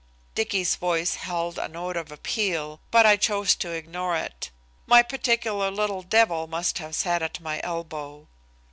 Dicky's 0.33 0.77
voice 0.77 1.13
held 1.13 1.59
a 1.59 1.67
note 1.67 1.95
of 1.95 2.11
appeal, 2.11 2.79
but 2.89 3.05
I 3.05 3.17
chose 3.17 3.53
to 3.57 3.69
ignore 3.69 4.17
it. 4.17 4.49
My 4.87 5.03
particular 5.03 5.69
little 5.69 6.01
devil 6.01 6.47
must 6.47 6.79
have 6.79 6.95
sat 6.95 7.21
at 7.21 7.39
my 7.39 7.61
elbow. 7.63 8.25